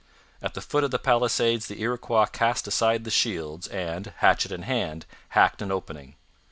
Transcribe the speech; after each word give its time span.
At 0.41 0.55
the 0.55 0.61
foot 0.61 0.83
of 0.83 0.89
the 0.89 0.97
palisades 0.97 1.67
the 1.67 1.79
Iroquois 1.79 2.25
cast 2.25 2.65
aside 2.67 3.03
the 3.03 3.11
shields, 3.11 3.67
and, 3.67 4.11
hatchet 4.17 4.51
in 4.51 4.63
hand, 4.63 5.05
hacked 5.29 5.61
an 5.61 5.71
opening. 5.71 6.15